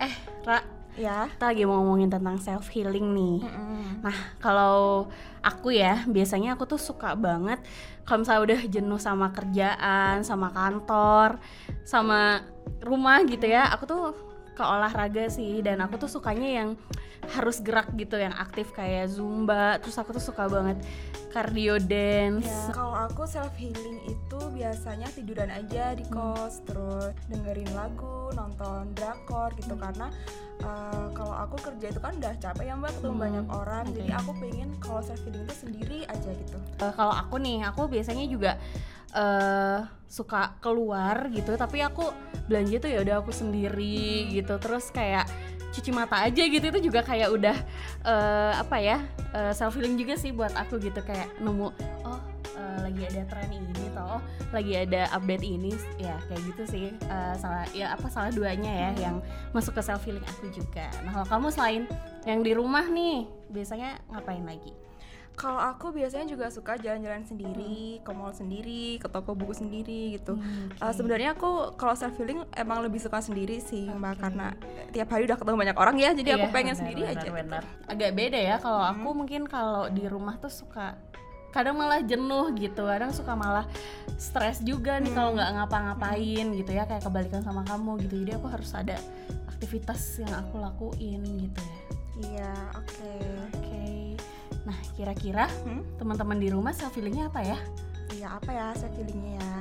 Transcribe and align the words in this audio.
Eh, 0.00 0.14
Ra, 0.46 0.60
Ya. 0.98 1.30
kita 1.32 1.54
lagi 1.54 1.62
mau 1.64 1.80
ngomongin 1.80 2.10
tentang 2.10 2.36
self 2.36 2.68
healing 2.74 3.14
nih. 3.14 3.38
Nah, 4.04 4.16
kalau 4.42 5.06
aku 5.40 5.72
ya, 5.72 6.04
biasanya 6.04 6.58
aku 6.58 6.66
tuh 6.66 6.80
suka 6.80 7.14
banget 7.16 7.62
kalau 8.04 8.26
misalnya 8.26 8.42
udah 8.42 8.60
jenuh 8.66 9.00
sama 9.00 9.30
kerjaan, 9.30 10.26
sama 10.26 10.50
kantor, 10.50 11.38
sama 11.86 12.42
rumah 12.82 13.22
gitu 13.22 13.46
ya, 13.46 13.70
aku 13.70 13.84
tuh 13.86 14.04
ke 14.60 14.64
olahraga 14.66 15.24
sih 15.26 15.64
dan 15.64 15.80
aku 15.80 15.96
tuh 15.96 16.10
sukanya 16.12 16.60
yang 16.60 16.68
harus 17.32 17.60
gerak 17.60 17.88
gitu, 17.96 18.16
yang 18.16 18.36
aktif 18.36 18.68
kayak 18.70 19.08
zumba. 19.08 19.80
Terus 19.80 19.96
aku 19.96 20.12
tuh 20.12 20.20
suka 20.20 20.44
banget 20.46 20.76
cardio 21.30 21.80
dance. 21.80 22.44
Ya, 22.44 22.74
kalau 22.74 22.92
aku 22.92 23.24
self 23.24 23.56
healing 23.56 24.04
itu 24.04 24.38
biasanya 24.52 25.08
tiduran 25.14 25.48
aja 25.48 25.96
di 25.96 26.04
kos, 26.06 26.60
terus 26.68 27.16
dengerin 27.28 27.70
lagu, 27.72 28.28
nonton 28.34 28.92
drakor 28.92 29.54
gitu 29.56 29.78
karena 29.78 30.10
uh, 30.60 31.06
kalau 31.14 31.32
aku 31.38 31.56
kerja 31.62 31.88
itu 31.88 32.00
kan 32.02 32.18
udah 32.18 32.34
capek 32.36 32.64
ya 32.66 32.74
mbak 32.74 32.92
ketemu 32.98 33.14
Hmm, 33.14 33.22
banyak 33.22 33.46
orang, 33.48 33.84
oke. 33.86 33.94
jadi 33.96 34.12
aku 34.18 34.30
pengen 34.36 34.68
kalau 34.76 35.00
self 35.00 35.20
healing 35.22 35.44
itu 35.46 35.54
sendiri 35.56 35.98
aja 36.04 36.30
gitu. 36.34 36.58
Eh, 36.82 36.92
kalau 36.92 37.14
aku 37.14 37.38
nih, 37.38 37.64
aku 37.64 37.86
biasanya 37.86 38.26
juga 38.26 38.58
eh 39.14 39.80
suka 40.10 40.58
keluar 40.58 41.30
gitu, 41.30 41.54
tapi 41.54 41.82
aku 41.82 42.10
belanja 42.50 42.82
tuh 42.82 42.90
ya 42.90 42.98
udah 43.06 43.16
aku 43.22 43.30
sendiri 43.30 44.30
gitu. 44.34 44.58
Terus 44.58 44.90
kayak 44.90 45.26
cuci 45.70 45.94
mata 45.94 46.26
aja 46.26 46.42
gitu 46.42 46.66
itu 46.66 46.90
juga 46.90 47.06
kayak 47.06 47.30
udah 47.30 47.56
eh 48.02 48.52
apa 48.58 48.76
ya 48.82 48.98
self 49.54 49.78
healing 49.78 49.94
juga 49.94 50.18
sih 50.18 50.34
buat 50.34 50.50
aku 50.58 50.82
gitu 50.82 50.98
kayak 51.06 51.30
nemu 51.38 51.70
oh 52.02 52.18
eh, 52.58 52.78
lagi 52.90 53.06
ada 53.06 53.22
tren 53.30 53.54
ini 53.54 53.86
toh 53.94 54.18
oh, 54.18 54.20
lagi 54.50 54.82
ada 54.82 55.06
update 55.14 55.46
ini 55.46 55.70
ya 55.94 56.18
kayak 56.26 56.42
gitu 56.42 56.62
sih 56.66 56.90
Eh, 57.30 57.34
salah 57.38 57.66
ya 57.74 57.94
apa 57.94 58.06
salah 58.06 58.30
duanya 58.30 58.70
ya 58.70 58.90
yang 59.10 59.16
masuk 59.50 59.74
ke 59.74 59.82
self 59.82 60.02
healing 60.06 60.22
aku 60.24 60.46
juga. 60.54 60.86
Nah 61.02 61.10
kalau 61.10 61.26
kamu 61.26 61.46
selain 61.50 61.82
yang 62.22 62.40
di 62.46 62.54
rumah 62.54 62.86
nih 62.86 63.26
biasanya 63.50 63.98
ngapain 64.14 64.46
lagi? 64.46 64.70
Kalau 65.40 65.56
aku 65.56 65.88
biasanya 65.88 66.28
juga 66.28 66.46
suka 66.46 66.76
jalan-jalan 66.76 67.24
sendiri, 67.24 67.96
ke 67.98 68.10
mall 68.12 68.28
sendiri, 68.30 69.00
ke 69.00 69.08
toko 69.08 69.32
buku 69.32 69.56
sendiri 69.56 70.12
gitu. 70.14 70.36
Hmm, 70.36 70.68
Uh, 70.76 70.92
sebenarnya 70.92 71.32
aku 71.32 71.72
kalau 71.74 71.92
self 71.94 72.12
healing 72.14 72.44
emang 72.52 72.80
lebih 72.80 73.00
suka 73.00 73.18
sendiri 73.18 73.56
sih 73.58 73.88
mbak 73.88 74.16
Oke. 74.16 74.20
karena 74.22 74.46
tiap 74.90 75.08
hari 75.08 75.24
udah 75.24 75.36
ketemu 75.36 75.56
banyak 75.58 75.76
orang 75.76 75.96
ya 75.96 76.10
jadi 76.12 76.36
aku 76.36 76.46
Iya, 76.46 76.52
pengen 76.52 76.66
benar, 76.68 76.80
sendiri 76.80 77.00
benar, 77.00 77.12
aja 77.12 77.20
gitu. 77.22 77.32
benar. 77.34 77.62
agak 77.86 78.10
beda 78.12 78.38
ya 78.38 78.56
kalau 78.56 78.82
aku 78.82 79.08
mungkin 79.14 79.42
kalau 79.44 79.88
di 79.88 80.04
rumah 80.04 80.36
tuh 80.36 80.48
suka 80.48 80.96
kadang 81.50 81.74
malah 81.74 82.00
jenuh 82.00 82.52
gitu 82.54 82.82
kadang 82.84 83.10
suka 83.10 83.32
malah 83.34 83.66
stres 84.14 84.60
juga 84.60 84.96
nih 84.96 85.10
kalau 85.10 85.34
nggak 85.34 85.50
ngapa-ngapain 85.50 86.46
gitu 86.54 86.70
ya 86.70 86.84
kayak 86.84 87.02
kebalikan 87.02 87.40
sama 87.40 87.64
kamu 87.64 87.98
gitu 88.00 88.14
jadi 88.22 88.36
aku 88.36 88.46
harus 88.46 88.70
ada 88.70 88.96
aktivitas 89.48 90.00
yang 90.20 90.32
aku 90.32 90.56
lakuin 90.58 91.20
gitu 91.48 91.60
ya 91.60 91.78
Iya 92.20 92.52
oke. 92.76 93.12
oke 93.50 93.80
nah 93.80 93.99
kira-kira 95.00 95.48
Hmm? 95.64 95.80
teman-teman 95.96 96.36
di 96.36 96.52
rumah 96.52 96.76
self 96.76 96.92
healingnya 96.92 97.32
apa 97.32 97.40
ya 97.40 97.56
Iya 98.12 98.36
apa 98.36 98.50
ya 98.52 98.66
self 98.76 98.92
healingnya 98.92 99.40
ya? 99.40 99.52